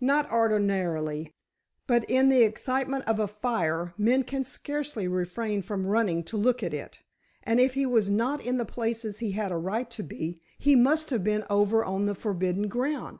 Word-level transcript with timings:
"Not 0.00 0.32
ordinarily, 0.32 1.34
but 1.86 2.08
in 2.08 2.30
the 2.30 2.40
excitement 2.42 3.04
of 3.04 3.18
a 3.18 3.28
fire, 3.28 3.92
men 3.98 4.22
can 4.22 4.42
scarcely 4.42 5.06
refrain 5.06 5.60
from 5.60 5.84
running 5.86 6.24
to 6.32 6.38
look 6.38 6.62
at 6.62 6.72
it, 6.72 7.02
and 7.42 7.60
if 7.60 7.74
he 7.74 7.84
was 7.84 8.08
not 8.08 8.42
in 8.42 8.56
the 8.56 8.64
places 8.64 9.18
he 9.18 9.32
had 9.32 9.52
a 9.52 9.58
right 9.58 9.90
to 9.90 10.02
be, 10.02 10.40
he 10.56 10.74
must 10.76 11.10
have 11.10 11.22
been 11.22 11.44
over 11.50 11.84
on 11.84 12.06
the 12.06 12.14
forbidden 12.14 12.68
ground. 12.68 13.18